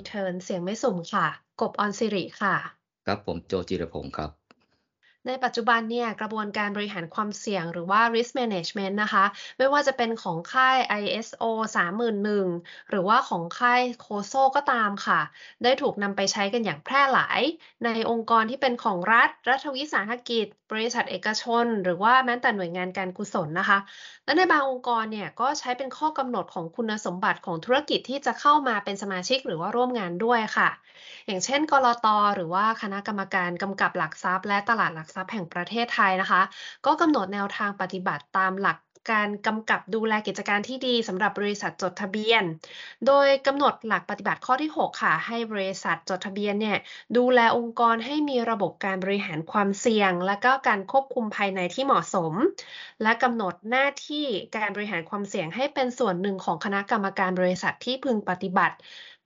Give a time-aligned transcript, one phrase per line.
[0.00, 1.26] Return เสียงไม่สุ่มค่ะ
[1.60, 2.54] กบออนสิริค่ะ
[3.06, 4.39] ครับผมโจจิรพงศ์ครับ
[5.26, 9.24] ในปัจจุบันเนี่ยกระบวนการบริหารความเสี่ยงหรือว่า risk management นะคะ
[9.58, 11.42] ไม่ว่าจะเป็นของค่าย ISO
[11.76, 15.20] 31001 หรือว่าของค่ายโคโซก็ตามค่ะ
[15.62, 17.40] ได้ถูกนำไปใช้กันอย่างแพร่หลาย
[17.84, 23.78] ในองค์กรที่เป็นของรัฐ รัฐวิสาหกิจ บริษัทเอกชน หรือว่าแม้แต่หน่วยงานการกุศลนะคะ
[24.24, 30.68] และในบางองค์กรเนี่ยก็ใช้เป็นข้อกำหนดของคุณสมบัติของธุรกิจที่จะเข้ามาเป็นสมาชิกหรือว่าร่วมงานด้วยค่ะ
[31.26, 36.42] อย่างเช่น กรตหรือว่าคณะกรรมการกำกับหลักทรัพย์และตลาดหลักทรัพย์แห่งประเทศไทยนะคะ
[36.86, 38.78] ก็กำหนดแนวทางปฏิบัติตามหลัก
[39.10, 42.42] การกำกับดูแลกิจการที่ดีสำหรับบริษัทจดทะเบียน
[43.06, 46.78] โดยกำหนดหลักปฏิบัติข้อที่ 6 ค่ะ ให้บริษัทจดทะเบียนเนี่ย
[47.16, 52.34] ดูแลองค์กรให้มีระบบการบริหารความเสี่ยง และก็การควบคุมภายในที่เหมาะสม
[53.02, 58.76] และกำหนดหน้าที่การบริหารความเสี่ยงให้เป็นส่วนหนึ่งของคณะกรรมการบริษัทที่พึงปฏิบัติ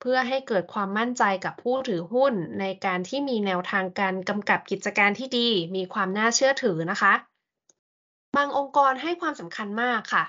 [0.06, 7.12] เพื่อให้เกิดความมั่นใจกับผู้ถือหุ้น ในการที่มีแนวทางการกำกับกิจการที่ดี มีความน่าเชื่อถือนะคะ
[8.36, 10.24] บางองค์กรให้ความสำคัญมากค่ะ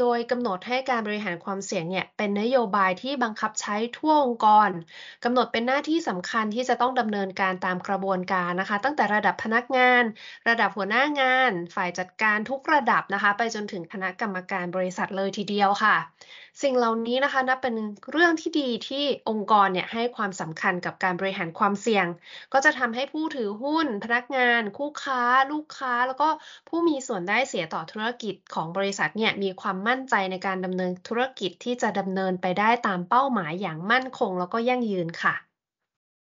[0.00, 4.70] โดยกำหนดให้การบริหารความเสี่ยงเนี่ยเป็นนโยบายที่บังคับใช้ทั่วองค์กร
[5.24, 10.04] กำหนดเป็นหน้าที่สำคัญที่จะต้องดำเนินการตามกระบวนการนะคะ ตั้งแต่ระดับพนักงาน
[10.48, 15.96] ระดับหัวหน้างาน ฝ่ายจัดการทุกระดับนะคะ ไปจนถึงคณะกรรมการบริษัทเลยทีเดียวค่ะ
[16.62, 17.74] สิ่งเหล่านี้นะคะนับเป็น
[18.12, 22.06] เรื่องที่ดีที่องค์กรเนี่ยให้ความสำคัญกับการบริหารความเสี่ยง
[22.52, 26.28] ก็จะทำให้ผู้ถือหุ้น พนักงาน คู่ค้า ลูกค้า แล้วก็
[26.68, 35.34] ผู้มีส่วนได้เสียต่อธุรกิจของบริษัทเนี่ยมีความมั่นใจในการดำเนินธุรกิจที่จะดำเนินไปได้ตามเป้าหมายอย่างมั่นคง แล้วก็ยั่งยืนค่ะ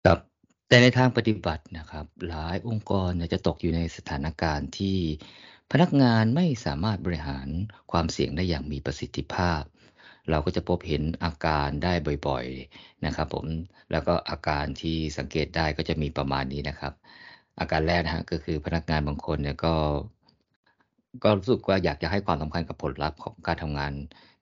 [0.05, 0.19] ครับ
[0.67, 4.97] แต่ในทางปฏิบัตินะครับ หลายองค์กรจะตกอยู่ในสถานการณ์ที่
[5.71, 7.47] พนักงานไม่สามารถบริหาร
[7.91, 9.61] ความเสี่ยงได้อย่างมีประสิทธิภาพ
[10.29, 11.93] เราก็จะพบเห็นอาการได้
[12.27, 13.45] บ่อยๆนะครับผม
[13.91, 16.93] แล้วก็อาการที่สังเกตได้ก็จะมีประมาณนี้นะครับ
[17.59, 19.75] อาการแรกนะฮะก็คือพนักงานบางคนเนี่ยก็
[21.23, 23.93] ก็รู้สึกว่าอยากจะให้ความสำคัญกับผลลัพธ์ของการทำงาน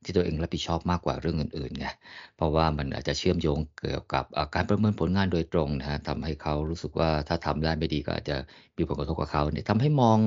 [0.03, 1.87] ที่ตัวเองรับผิดชอบมากกว่าเรื่องอื่นๆไง
[2.35, 4.25] เพราะว่ามันอาจจะเชื่อมโยงเกี่ยวกับ
[4.55, 8.37] การประเมินผลงานโดยตรงนะฮะทำให้เขารู้สึกว่าถ้าทำได้ไม่ดีก็อาจจะ
[8.77, 10.19] มีผลกระทบกับเขาเนี่ยทำให้มอง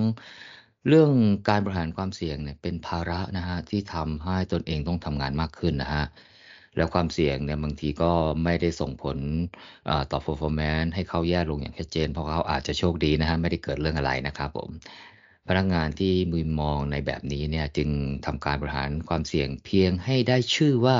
[0.88, 1.12] เรื่อง
[1.49, 6.04] การบริหารความเสี่ยงเนี่ยเป็นภาระนะฮะที่ทำให้ตนเองต้องทำงานมากขึ้นนะฮะ
[6.76, 8.12] แล้วความเสี่ยงเนี่ยบางทีก็
[8.44, 9.19] ไม่ได้ส่งผล
[10.10, 14.71] ต่อ performance ให้เขาแย่ลงอย่างชัดเจน เพราะเขาอาจจะโชคดีนะฮะไม่ได้เกิดเรื่องอะไรนะครับผม
[15.49, 17.91] พนักงานที่มือมองในแบบนี้เนี่ยจึง
[18.26, 20.99] ทำการบริหารความเสี่ยงเพียงให้ได้ชื่อว่า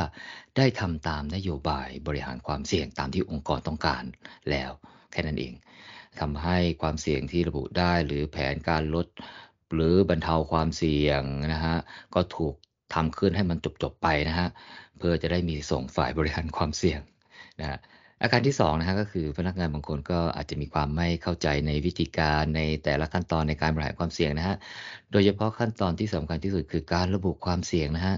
[0.57, 4.05] ได้ทำตามนโยบายบริหารความเสี่ยงตามที่องค์กรต้องการ
[4.51, 4.71] แล้ว
[5.13, 5.55] แค่นั้นเอง
[6.21, 9.07] ทำให้ความเสี่ยงที่ระบุได้หรือแผนการลด
[9.75, 11.77] หรือบรรเทาความเสี่ยงนะฮะ
[12.15, 12.55] ก็ถูก
[12.95, 14.49] ทำขึ้นให้มันจบๆไปนะฮะ
[14.99, 17.01] เพื่อจะได้มีส่งฝ่ายบริหารความเสี่ยง
[17.61, 17.79] นะฮะ
[18.23, 24.57] อาการที่2นะฮะก็คือพนักงานบางคนก็อาจจะมีความไม่เข้าใจในวิธีการในแต่ละขั้นตอนในการบริหารความเสี่ยงนะฮะ
[25.13, 28.17] โดยเฉพาะขั้นตอนที่สำคัญที่สุดคือการระบุความเสี่ยงนะฮะ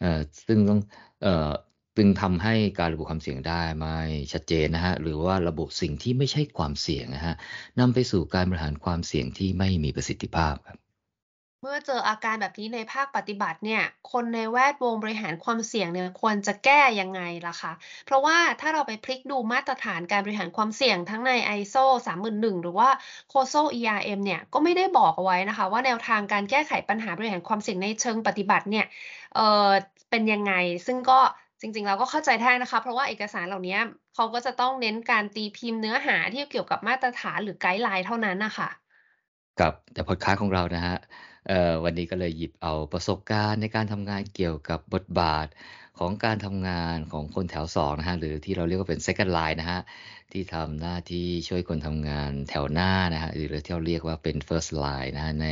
[0.00, 0.80] เอ่อซึ่งต้อง
[1.22, 1.50] เอ่อ
[1.96, 3.98] จึงทำให้การระบุความเสี่ยงได้ไม่
[4.32, 7.34] ชัดเจนนะฮะหรือว่าระบุสิ่งที่ไม่ใช่ความเสี่ยงนะฮะ
[7.80, 10.85] นำไปสู่การบริหารความเสี่ยงที่ไม่มีประสิทธิภาพครับ
[11.66, 13.82] มื่อเจออาการแบบนี้ในภาคปฏิบัติเนี่ย
[14.12, 17.72] คนในแวดวงบริหารความเสี่ยงเนี่ยควรจะแก้ยังไงล่ะคะ
[18.06, 21.84] เพราะว่าถ้าเราไปพลิกดูมาตรฐานการบริหารความเสี่ยงทั้งใน ISO
[22.16, 22.88] 31001 หรือว่า
[23.32, 28.86] COSO ERM เนี่ยก็ไม่ได้บอกเอาไว้นะคะ ว่าแนวทางการแก้ไขปัญหาบริหารความเสี่ยงในเชิงปฏิบัติเนี่ย
[29.34, 29.70] เออ
[30.10, 30.52] เป็นยังไง
[30.86, 31.20] ซึ่งก็
[31.60, 33.78] จริงๆเราก็เข้าใจได้นะคะ เพราะว่าเอกสารเหล่านี้
[34.14, 38.70] เขาก็จะต้องเน้นการตีพิมพ์เนื้อหาที่เกี่ยวกับมาตรฐานหรือไกด์ไลน์เท่านั้นนะคะ
[39.60, 40.96] กับแต่พอดคาสต์ของเรานะฮะ
[41.84, 45.46] วันนี้ก็เลยหยิบเอาประสบการณ์ในการทำงานเกี่ยวกับบทบาท
[45.98, 49.80] ของการทำงานของคนแถว2นะฮะหรือที่เราเรียกว่าเป็น second line นะฮะ
[50.32, 55.48] ที่ทำหน้าที่ช่วยคนทำงานแถวหน้านะฮะหรือที่เราเรียกว่าเป็น first line นะฮะใน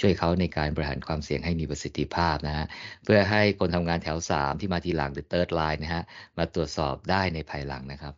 [0.00, 2.66] ช่วยเขาในการบริหารความเสี่ยงให้มีประสิทธิภาพนะฮะ
[3.04, 6.02] เพื่อให้คนทำงานแถว 3 ที่มาทีหลังหรือ third line นะฮะ
[6.38, 8.14] มาตรวจสอบได้ในภายหลังนะครับ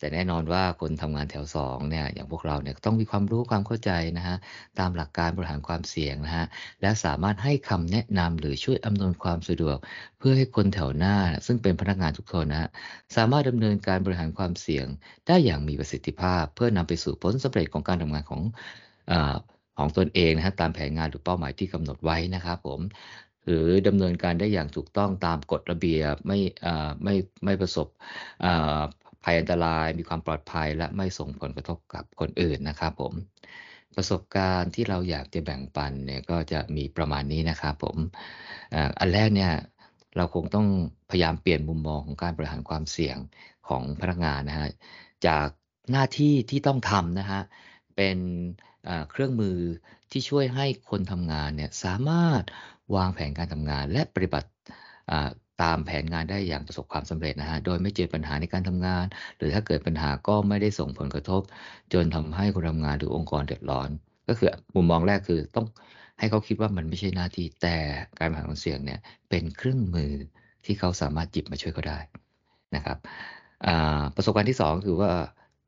[0.00, 4.36] แต่แน่นอนว่าคนทำงานแถว2เนี่ยอย่างพวกเราเนี่ยต้องมีความรู้ความเข้าใจนะฮะ
[4.78, 6.46] ตามหลักการบริหารความเสี่ยงนะฮะ
[6.80, 9.76] และสามารถให้คำแนะนำหรือช่วยอำนวยความสะดวก
[10.18, 11.16] เพื่อให้คนแถวหน้า
[11.46, 12.68] ซึ่งเป็นพนักงานทุกคนนะฮะ
[13.16, 14.86] สามารถดำเนินการบริหารความเสี่ยง
[15.26, 18.42] ได้อย่างมีประสิทธิภาพ เพื่อนำไปสู่ผลสำเร็จของการทำงานของ
[19.10, 19.12] อ
[19.78, 22.80] ของตนเองนะฮะตามแผนงานหรือเป้าหมายที่กำหนดไว้นะครับผม
[23.44, 26.38] หรือดำเนินการได้อย่างถูกต้องตามกฎระเบียบไม่
[27.04, 27.14] ไม่
[27.44, 27.88] ไม่ประสบ
[29.24, 33.12] ภัยอันตราย มีความปลอดภัย และไม่ส่งผลกระทบกับคนอื่นนะครับผม
[33.96, 37.96] ประสบการณ์ที่เราอยากจะแบ่งปันเนี่ยก็จะมีประมาณนี้นะครับผม
[38.98, 39.52] อันแรกเนี่ย
[40.16, 40.66] เราคงต้อง
[41.10, 43.16] พยายามเปลี่ยนมุมมองของการบริหารความเสี่ยง
[43.68, 44.68] ของพนักงานนะฮะ
[45.26, 45.48] จาก
[45.90, 47.40] หน้าที่ที่ต้องทำนะฮะ
[47.96, 48.18] เป็น
[49.10, 49.56] เครื่องมือ
[50.10, 52.42] ที่ช่วยให้คนทำงานเนี่ยสามารถ
[52.94, 54.50] วางแผนการทำงานและปฏิบัติ
[55.62, 61.42] ตามแผนงานได้อย่างประสบความสำเร็จนะฮะ โดยไม่เจอปัญหาในการทำงาน หรือถ้าเกิดปัญหาก็ไม่ได้ส่งผลกระทบ
[61.92, 63.88] จนทำให้คนทำงานหรือองค์กรเดือดร้อน
[64.28, 65.66] ก็คือมุมมองแรกคือต้อง
[66.18, 67.76] ให้เขาคิดว่ามันไม่ใช่หน้าที่แต่
[68.18, 70.12] การบริหารความเสี่ยงเนี่ยเป็นเครื่องมือ
[70.64, 71.98] ที่เขาสามารถจิบมาช่วยเขาได้
[72.76, 72.98] นะครับ
[74.14, 75.10] ประสบการณ์ที่ 2 คือว่า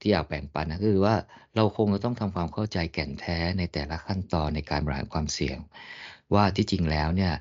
[0.00, 1.15] ที่อยากแบ่งปันนะคือว่า
[1.56, 5.59] เราคงจะต้องทำความเข้าใจแก่นแท้ในแต่ละขั้นตอนในการบริหารความเสี่ยง
[6.35, 7.33] ว่าที่จริงแล้วเนี่ย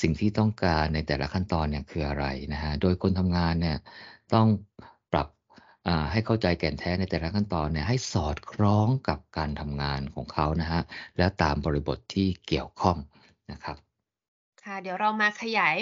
[0.00, 3.76] สิ่งที่ต้องการในแต่ละขั้นตอนเนี่ยคืออะไรนะฮะ โดยคนทำงานเนี่ย
[4.34, 4.46] ต้อง
[5.12, 5.28] ปรับ
[6.12, 10.82] ให้เข้าใจแก่นแท้ในแต่ละขั้นตอนเนี่ยให้สอดคล้องกับการทำงานของเขานะฮะ
[11.18, 12.96] และตามบริบทที่เกี่ยวข้อง
[13.52, 13.87] นะครับ
[14.64, 15.76] ค่ะ เดี๋ยวเรามาขยาย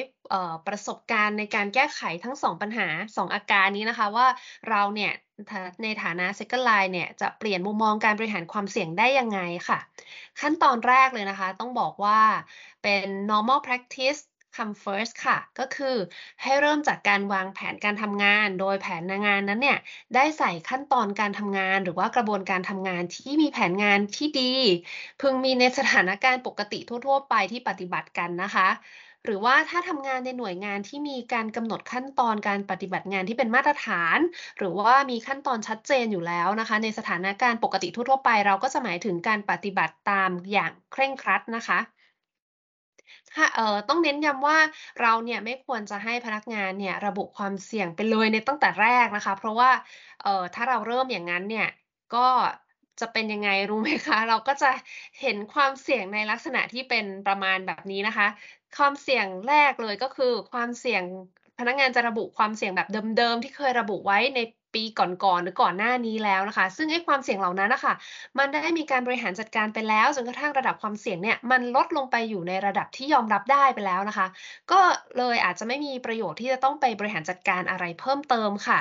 [0.67, 4.27] ประสบการณ์ในการแก้ไขทั้ง2ปัญหา2อาการนี้นะคะ ว่า
[4.71, 5.13] เราเนี่ย
[5.83, 9.79] ในฐานะ Second Line เนี่ยจะเปลี่ยนมุมมองการบริหารความเสี่ยงได้ยังไงค่ะ
[10.41, 12.21] ขั้นตอนแรกเลยนะคะ ต้องบอกว่า
[12.83, 14.21] เป็น normal practice
[14.57, 15.97] come first ค่ะ ก็คือ
[16.43, 19.79] ให้เริ่มจากการวางแผนการทำงาน โดยแผนงานนั้นเนี่ย
[20.15, 24.55] ได้ใส่ขั้นตอนการทำงาน หรือว่ากระบวนการทำงานที่มีแผนงานที่ดี
[25.21, 28.69] พึงมีในสถานการณ์ปกติทั่ว ๆ ไปที่ปฏิบัติกันนะคะ
[29.25, 34.19] หรือว่าถ้าทำงานในหน่วยงานที่มีการกำหนดขั้นตอนการปฏิบัติงานที่เป็นมาตรฐาน
[34.59, 41.79] หรือว่ามีขั้นตอนชัดเจนอยู่แล้วนะคะ ในสถานการณ์ปกติทั่วๆไป เราก็จะหมายถึงการปฏิบัติตามอย่างเคร่งครัดนะคะ
[43.55, 44.59] เอ่อต้องเน้นย้ำว่า
[45.01, 49.71] เราเนี่ยไม่ควรจะให้พนักงานเนี่ยระบุความเสี่ยงไปเลยในตั้งแต่แรกนะคะ เพราะว่า
[50.23, 51.69] เอ่อถ้าเราเริ่มอย่างนั้นเนี่ย
[52.15, 52.27] ก็
[53.01, 54.71] จะเป็นยังไงรู้ไหมคะ เราก็จะ
[55.21, 58.29] เห็นความเสี่ยงในลักษณะที่เป็นประมาณแบบนี้นะคะ
[58.77, 61.03] ความเสี่ยงแรกเลยก็คือความเสี่ยง
[61.59, 64.39] พนักงานจะระบุความเสี่ยงแบบเดิมๆที่เคยระบุไว้ใน
[64.77, 67.95] ปีก่อนๆหรือก่อนหน้านี้แล้วนะคะ ซึ่งไอ้ความเสี่ยงเหล่านั้นนะคะ
[68.39, 74.27] มันได้มีการบริหารจัดการไปแล้วจนกระทั่งระดับความเสี่ยงเนี่ยมันลดลงไปอยู่ในระดับที่ยอมรับได้ไปแล้วนะคะ
[74.73, 74.81] ก็
[75.19, 78.81] เลยอาจจะไม่มีประโยชน์ที่จะต้องไปบริหารจัดการอะไรเพิ่มเติมค่ะ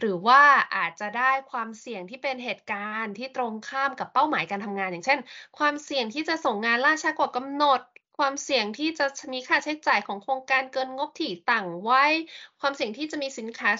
[0.00, 0.42] หรือว่า
[0.76, 5.18] อาจจะได้ความเสี่ยงที่เป็นเหตุการณ์ที่ตรงข้ามกับเป้าหมายการทำงาน อย่างเช่น
[5.58, 7.80] ความเสี่ยงที่จะส่งงานล่าช้ากว่ากำหนด
[8.18, 12.04] ความเสี่ยงที่จะมีค่าใช้จ่ายของโครงการเกินงบที่ตั้งไว้
[12.64, 13.70] ความเสี่ยงที่จะมีสินค้า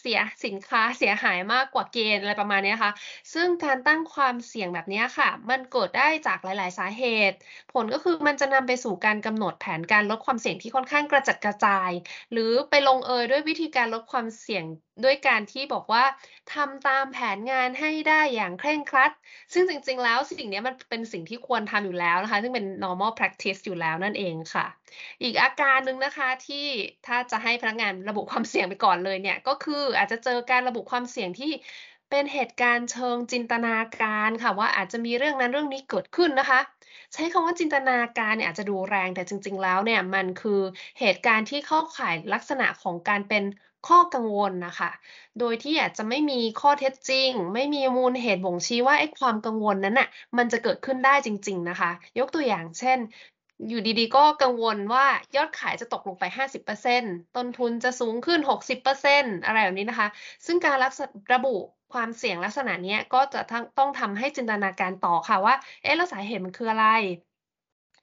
[0.00, 2.92] เสียสินค้าเสียหายมากกว่าเกณฑ์อะไรประมาณนี้ค่ะ
[3.34, 7.36] ซึ่งการตั้งความเสี่ยงแบบนี้ค่ะ มันเกิดได้จากหลาย ๆ สาเหตุ
[7.72, 11.90] ผลก็คือมันจะนำไปสู่การกำหนดแผนการลดความเสี่ยงที่ค่อนข้างกระจัดกระจาย
[12.32, 14.64] หรือไปลงเอยด้วยวิธีการลดความเสี่ยง
[15.04, 16.04] ด้วยการที่บอกว่า
[16.54, 19.12] ทำตามแผนงานให้ได้อย่างเคร่งครัด
[19.52, 24.66] ซึ่งจริง ๆ แล้วสิ่งนี้มันเป็นสิ่งที่ควรทำอยู่แล้วนะคะ ซึ่งเป็น normal practice อยู่แล้วนั่นเองค่ะ
[25.22, 26.66] อีกอาการหนึ่งนะคะที่
[27.06, 31.52] ถ้าจะให้พนักงานระบุความเสี่ยงไปก่อนเลยเนี่ยก็คืออาจจะเจอการระบุความเสี่ยงที่
[32.10, 36.60] เป็นเหตุการณ์เชิงจินตนาการค่ะ ว่าอาจจะมีเรื่องนั้นเรื่องนี้เกิดขึ้นนะคะ
[37.12, 40.60] ใช้คำว่าจินตนาการเนี่ยอาจจะดูแรงแต่จริง ๆ แล้วเนี่ยมันคือ
[41.00, 43.44] เหตุการณ์ที่เข้าข่ายลักษณะของการเป็น
[43.88, 44.90] ข้อกังวลนะคะ
[45.38, 52.98] โดยที่อาจจะไม่มีข้อเท็จจริง ไม่มีมูลเหตุบ่งชี้ว่าไอ้ความกังวลนั้นน่ะมันจะเกิดขึ้นได้จริง ๆ นะคะ ยกตัวอย่างเช่น
[53.68, 55.04] อยู่ดีๆ ก็กังวลว่า
[55.36, 60.08] ยอดขายจะตกลงไป 50%ต้นทุนจะสูงขึ้น 60%อะไรแบบนี้นะคะ
[60.46, 60.84] ซึ่งการร,
[61.34, 61.54] ระบุ
[61.92, 63.40] ความเสี่ยงลักษณะนี้ก็จะ
[63.78, 66.86] ต้องทำให้จินตนาการต่อค่ะว่า เอ๊ะแล้วสาเหตุมันคืออะไร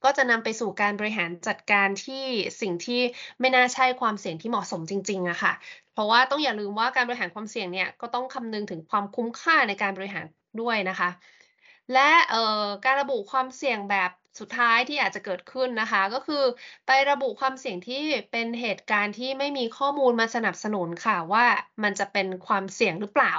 [0.04, 2.24] ก็จะนำไปสู่การบริหารจัดการที่
[2.62, 3.02] สิ่งที่
[3.40, 5.54] ไม่น่าใช่ความเสี่ยงที่เหมาะสมจริงๆอะค่ะ
[5.94, 10.26] เพราะว่าต้องอย่าลืมว่าการบริหารความเสี่ยงเนี่ยก็ต้องคำนึงถึงความคุ้มค่าในการบริหาร
[10.62, 11.10] ด้วยนะคะ
[11.94, 12.10] และ
[12.86, 16.44] การระบุความเสี่ยงแบบ สุดท้ายที่อาจจะเกิดขึ้นนะคะ ก็คือ
[16.86, 17.96] ไประบุความเสี่ยงที่
[18.32, 21.46] เป็นเหตุการณ์ที่ไม่มีข้อมูลมาสนับสนุนค่ะว่า
[21.84, 23.30] มันจะเป็นความเสี่ยงหรือเปล่า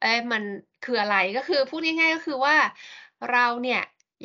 [0.00, 0.42] เอ๊ะมัน
[0.82, 2.56] คืออะไรก็คือพูดง่ายๆก็คือว่า
[3.30, 3.78] เราเนี่ย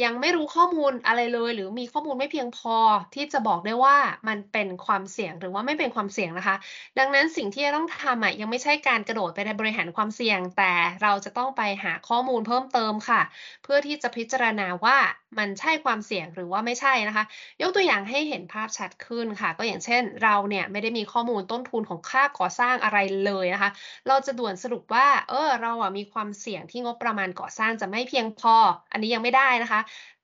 [0.04, 2.76] ยังไม่รู้ข้อมูลอะไรเลย หรือมีข้อมูลไม่เพียงพอ
[3.16, 6.56] ที่จะบอกได้ว่ามันเป็นความเสี่ยงหรือว่าไม่เป็นความเสี่ยงนะคะ
[7.00, 13.22] ดังนั้นสิ่งที่จะต้องทำอะยังไม่ใช่การกระโดดไปในบริหารความเสี่ยง แต่เราจะต้องไปหาข้อมูลเพิ่มเติมค่ะ
[13.64, 14.98] เพื่อที่จะพิจารณาว่า
[15.40, 17.24] มันใช่ความเสี่ยงหรือว่าไม่ใช่นะคะ
[17.62, 23.70] ยกตัวอย่างให้เห็นภาพชัดขึ้นค่ะ ก็อย่างเช่น เราเนี่ยไม่ได้มีข้อมูลต้นทุนของค่าก่อสร้างอะไรเลยนะคะ
[24.08, 28.56] เราจะด่วนสรุปว่า เออเราอะมีความเสี่ยงที่งบประมาณก่อสร้างจะไม่เพียงพอ
[28.92, 29.80] อันนี้ยังไม่ได้นะคะ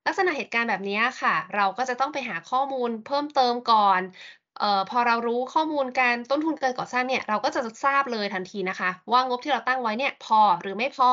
[0.05, 4.01] ลักษณะเหตุการณ์แบบนี้ค่ะ เราก็จะต้องไปหาข้อมูลเพิ่มเติมก่อน
[4.60, 11.12] เอ่อพอเรารู้ข้อมูลการต้นทุนการก่อสร้างเนี่ยเราก็จะทราบเลยทันทีนะคะ ว่างบที่เราตั้งไว้เนี่ยพอหรือไม่พอ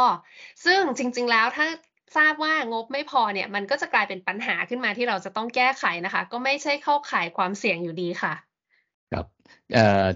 [0.64, 1.66] ซึ่งจริง ๆ แล้วถ้า
[2.16, 8.34] ทราบว่างบไม่พอเนี่ยมันก็จะกลายเป็นปัญหาขึ้นมาที่เราจะต้องแก้ไขนะคะ ก็ไม่ใช่เข้าข่ายความเสี่ยงอยู่ดีค่ะ
[9.12, 9.26] ครับ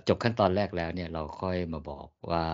[0.09, 2.45] จบขั้นตอนแรกแล้วเนี่ยเราค่อยมาบอกว่า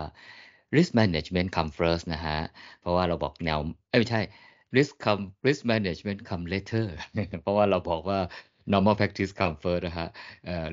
[0.76, 2.38] risk management come first นะฮะ
[2.80, 3.58] เพราะว่าเราบอกแนว
[4.00, 4.20] ไม่ใช่
[4.76, 6.87] risk come risk management come later
[7.43, 8.21] เพราะว่าเราบอกว่า
[8.73, 10.09] normal practice come first นะฮะ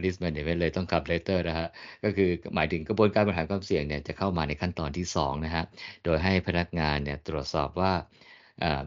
[0.03, 1.68] risk management เลยต้อง come later นะฮะ
[2.03, 5.63] ก็คือหมายถึงกระบวนการบริหารความเสี่ยงเนี่ยจะเข้ามาในขั้นตอนที่ 2 นะฮะ
[6.03, 7.94] โดยให้พนักงานเนี่ยตรวจสอบว่า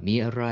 [0.07, 0.45] มีอะไร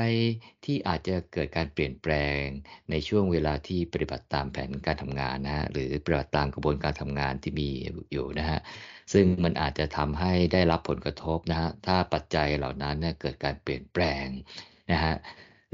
[0.65, 2.41] ที่อาจจะเกิดการเปลี่ยนแปลง
[2.89, 7.69] ในช่วงเวลาที่ปฏิบัติตามแผนการทำงานนะฮะหรือปฏิบัติตามกระบวนการทำงานที่มี
[8.11, 8.59] อยู่นะฮะ
[9.13, 14.25] ซึ่งมันอาจจะทำให้ได้รับผลกระทบนะฮะ ถ้าปัจจัยเหล่านั้นเนี่ยเกิดการเปลี่ยนแปลง
[14.91, 15.13] นะฮะ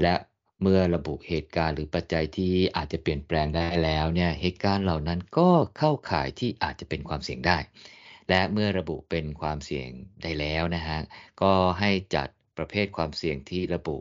[0.02, 0.14] และ
[0.62, 7.58] เมื่อระบุเหตุการณ์หรือปัจจัยที่อาจจะเปลี่ยนแปลงได้แล้วเนี่ยเหตุการณ์เหล่านั้นก็เข้าข่ายที่อาจจะเป็นความเสี่ยงได้
[8.28, 9.88] และเมื่อระบุเป็นความเสี่ยง
[10.22, 10.98] ได้แล้วนะฮะ
[11.42, 12.28] ก็ให้จัด
[12.58, 13.98] ประเภทความเสี่ยงที่ระบุ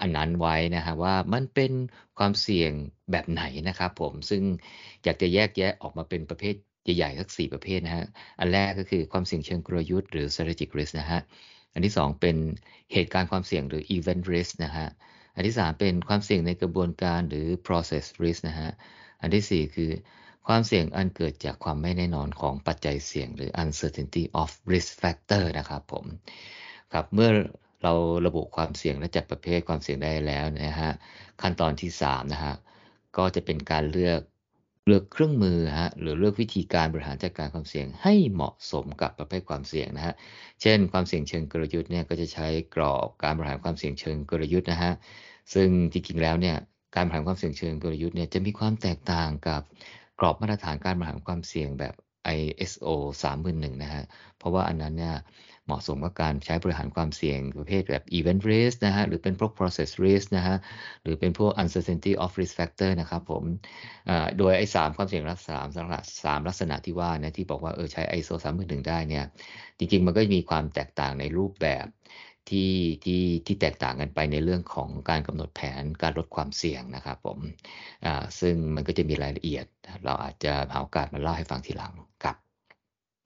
[0.00, 1.72] อันนั้นไว้นะฮะว่ามันเป็น
[2.18, 2.72] ความเสี่ยง
[3.10, 4.42] แบบไหนนะครับผมซึ่ง
[5.04, 6.54] อยากจะแยกแยะออกมาเป็นประเภท
[6.96, 8.06] ใหญ่ๆสักสี่ประเภทนะฮะ
[8.40, 11.20] อันแรกก็คือความเสี่ยงเชิงกลยุทธ์หรือ strategic risk นะฮะ
[11.72, 12.36] อันที่ 2 เป็น
[12.92, 14.88] เหตุการณ์ความเสี่ยงหรือ event risk นะฮะ
[15.34, 18.70] อันที่ 3 เป็นความเสี่ยงในกระบวนการหรือ process risk นะฮะ
[19.20, 19.90] อันที่ 4 คือ
[20.48, 26.04] ความเสี่ยงอันเกิดจากความไม่แน่นอนของปัจจัยเสี่ยงหรือ uncertainty of risk factor นะครับผม
[26.92, 27.30] ครับเมื่อ
[27.82, 27.92] เรา
[28.26, 30.92] ระบุความเสี่ยงและจัดประเภทความเสี่ยงได้แล้วนะฮะ
[31.42, 32.54] ขั้นตอนที่3นะฮะ
[33.16, 34.20] ก็จะเป็นการเลือก
[34.86, 40.14] เลือกเครื่องมือฮะหรือเลือกวิธีการบริหารจัดการความเสี่ยงให้เหมาะสมกับประเภทความเสี่ยงนะฮะ
[40.62, 44.92] เช่น ความเสี่ยงเชิงกลยุทธ์เนี่ยก็จะใช้กรอบการบริหารความเสี่ยงเชิงกลยุทธ์นะฮะ
[45.54, 46.56] ซึ่งจริงๆแล้วเนี่ย
[46.96, 49.62] การบริหารความเสี่ยงเชิงกลยุทธ์เนี่ยจะมีความแตกต่างกับ
[50.20, 51.94] กรอบมาตรฐานการบริหารความเสี่ยงแบบ
[52.38, 52.88] ISO
[53.22, 54.04] 31001นะฮะ
[54.38, 55.16] เพราะว่าอันนั้นเนี่ย
[55.72, 60.56] มาะสมกับการใช้บริหารความเสี่ยงประเภทแบบ event risk นะฮะ หรือเป็นพวก process risk นะฮะ
[61.02, 63.44] หรือเป็นพวก uncertainty of risk factor นะครับผม
[64.38, 65.88] โดยไอ้สามความเสี่ยงลักษณะสาม
[66.24, 69.24] สามลักษณะที่ว่านะที่บอกว่าเออใช้ ISO 3 1 1ได้เนี่ย
[69.78, 71.86] จริง ๆ มันก็มีความแตกต่างในรูปแบบ
[72.50, 72.72] ที่
[73.04, 77.38] ที่ที่แตกต่างกันไปในเรื่องของการกำหนดแผนการลดความเสี่ยงนะครับผม
[78.40, 79.66] ซึ่งมันก็จะมีรายละเอียด
[80.04, 81.92] เราอาจจะหาโอกาสมาเล่าให้ฟังทีหลัง
[82.24, 82.51] ครับ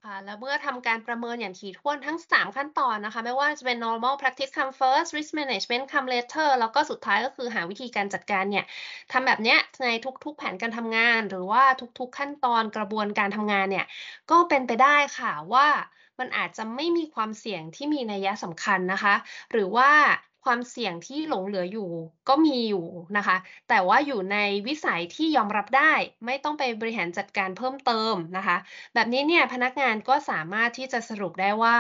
[0.06, 8.66] ค่ะแล้วเมื่อทำการประเมินอย่างถี่ถ้วนทั้ง 3 ขั้นตอนนะคะ ไม่ว่าจะเป็น normal practice come first risk management come later แล้วก็สุดท้ายก็คือหาวิธีการจัดการเนี่ย
[9.12, 9.90] ทำแบบเนี้ยใน
[10.26, 11.64] ทุกๆ แผนการทำงาน หรือว่า
[12.00, 13.86] ทุกๆ ขั้นตอนกระบวนการทำงานเนี่ย
[14.32, 15.68] ก็เป็นไปได้ค่ะว่า
[16.20, 19.16] มันอาจจะไม่มีความเสี่ยงที่มีนัยสำคัญนะคะ
[19.52, 19.92] หรือว่า
[20.46, 21.92] ความเสี่ยงที่หลงเหลืออยู่
[22.30, 22.86] ก็มีอยู่
[23.18, 23.38] นะคะ
[23.70, 24.38] แต่ว่าอยู่ใน
[24.68, 25.94] วิสัยที่ยอมรับได้
[26.26, 28.58] ไม่ต้องไปบริหารจัดการเพิ่มเติมนะคะ
[28.94, 31.78] แบบนี้เนี่ยพนักงานก็สามารถที่จะสรุปได้ว่า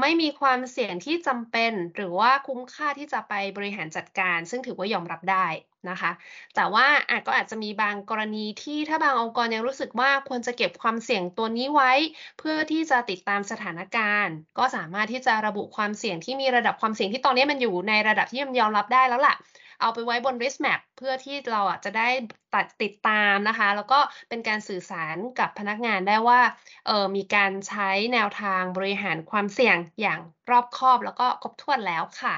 [0.00, 5.46] ไม่มีความเสี่ยงที่จำเป็น หรือว่าคุ้มค่าที่จะไปบริหารจัดการ ซึ่งถือว่ายอมรับได้
[5.90, 6.12] นะคะ
[6.56, 11.92] แต่ว่าอาจก็อาจจะมีบางกรณีที่ถ้าบางองค์กรยังรู้สึกว่าควรจะเก็บความเสี่ยงตัวนี้ไว้
[12.38, 19.36] เพื่อที่จะติดตามสถานการณ์ ก็สามารถที่จะระบุความเสี่ยงที่มีระดับความเสี่ยงที่ตอนนี้มันอยู่ในระดับที่มันยอมรับได้แล้วล่ะ
[19.80, 22.08] เอาไปไว้บน risk map เพื่อที่เราจะได้
[22.54, 26.40] ตัดติดตามนะคะ แล้วก็เป็นการสื่อสารกับพนักงานได้ว่า
[26.86, 30.20] เออมีการใช้แนวทางบริหารความเสี่ยงอย่าง
[30.50, 32.36] รอบคอบแล้วก็ครบถ้วนแล้วค่ะ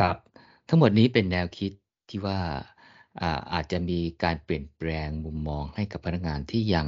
[0.00, 0.16] ครับ
[0.68, 1.72] ทั้งหมดนี้เป็นแนวคิด
[2.10, 2.38] ที่ว่า
[3.52, 6.86] อาจจะมีการเปลี่ยนแปลงมุมมองให้กับพนักงานที่ยัง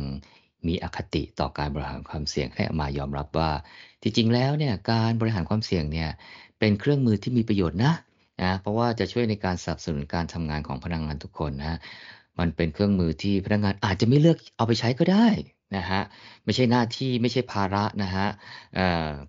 [0.66, 3.50] มีอคติต่อการบริหารความเสี่ยงให้มายอมรับว่า
[4.02, 6.10] จริงๆแล้วเนี่ยการบริหารความเสี่ยงเนี่ย
[6.58, 7.94] เป็นเครื่องมือที่มีประโยชน์นะ
[8.42, 11.78] นะเพราะว่าจะช่วยในการสนับสนุนการทำงานของพนักงานทุกคนนะ
[12.38, 15.26] มันเป็นเครื่องมือที่พนักงานอาจจะไม่เลือกเอาไปใช้ก็ได้
[15.76, 16.02] นะฮะ
[16.44, 18.28] ไม่ใช่หน้าที่ไม่ใช่ภาระนะฮะ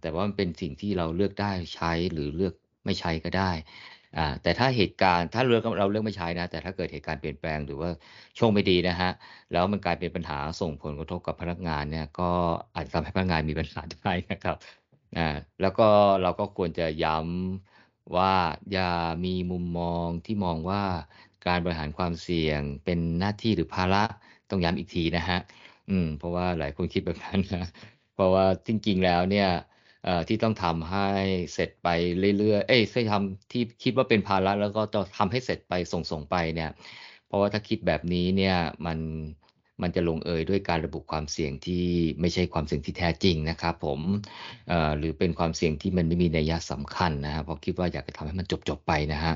[0.01, 2.53] แต่ว่ามันเป็นสิ่งที่เราเลือกได้ใช้หรือเลือก
[2.85, 3.51] ไม่ใช้ก็ได้
[4.17, 7.89] อ่าแต่ถ้าเหตุการณ์ถ้าเลือเราเลือกไม่ใช้นะ แต่ถ้าเกิดเหตุการณ์เปลี่ยนแปลงหรือว่า
[8.37, 9.09] ช่วงไม่ดีนะฮะ
[9.51, 12.29] แล้วมันกลายเป็นปัญหาส่งผลกระทบกับพนักงานเนี่ยก็
[12.75, 14.55] อาจจะทำให้พนักงานมีปัญหาได้นะครับ
[15.17, 15.27] อ่า
[15.61, 15.87] แล้วก็
[16.21, 18.33] เราก็ควรจะย้ำว่า
[18.71, 18.91] อย่า
[19.25, 20.83] มีมุมมองที่มองว่า
[21.47, 24.03] การบริหารความเสี่ยงเป็นหน้าที่หรือภาระ
[24.49, 25.39] ต้องย้ำอีกทีนะฮะ
[25.89, 27.65] อืมเพราะว่าหลายคนคิดแบบนั้นนะ
[28.13, 29.47] เพราะว่าจริงๆแล้วเนี่ย
[30.27, 31.09] ที่ต้องทำให้
[31.53, 31.87] เสร็จไป
[32.37, 36.69] เรื่อยๆ เอ้ยใช่ทำที่คิดว่าเป็นภาระแล้วก็จะทำให้เสร็จไปส่งๆไปเนี่ย
[37.27, 38.55] เพราะว่าถ้าคิดแบบนี้เนี่ย
[38.85, 38.99] มัน
[39.81, 41.85] มันจะลงเอยด้วยการระบุความเสี่ยงที่
[42.21, 43.99] ไม่ใช่ความเสี่ยงที่แท้จริงนะครับผม
[44.97, 49.33] หรือเป็นความเสี่ยงที่มันไม่มีนัยสำคัญนะฮะเพราะคิดว่าอยากจะทำให้มันจบๆไปนะฮะ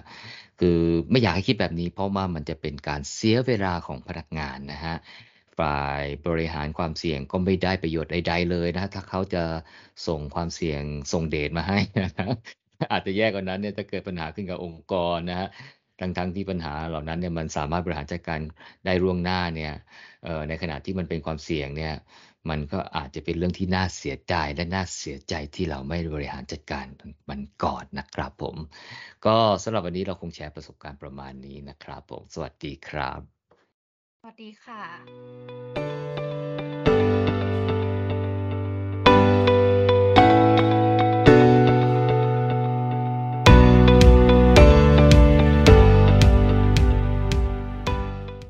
[0.59, 0.79] คือ
[1.11, 4.95] ไม่อยากให้คิดแบบนี้เพราะว่ามันจะเป็นการเสียเวลาของพนักงานนะฮะ
[5.59, 9.43] ฝ่ายบริหารความเสี่ยงก็ไม่ได้ประโยชน์ใดๆเลยนะ ถ้าเขาจะ
[10.07, 10.81] ส่งความเสี่ยง
[11.13, 11.77] ส่งเดชมาให้
[12.19, 12.27] นะ
[12.91, 15.49] อาจจะแย่กว่านั้นเนี่ยจะเกิดปัญหาขึ้นกับองค์กรนะฮะ
[15.99, 18.39] ทั้งๆที่ปัญหาเหล่านั้นเนี่ยมันสามารถบริหารจัดการ
[18.85, 19.73] ได้ล่วงหน้าเนี่ย
[20.49, 21.93] ในขณะที่มันเป็นความเสี่ยงเนี่ย
[22.49, 26.85] มันก็อาจจะเป็นเรื่องที่น่าเสียใจและน่าเสียใจที่เราไม่บริหารจัดการ
[27.29, 28.55] มันก่อนนะครับผม
[29.25, 33.36] ก็สำหรับวันนี้เราคงแชร์ประสบการณ์ประมาณนี้นะครับผม สวัสดีครับ
[34.19, 36.36] สวัสดีค่ะ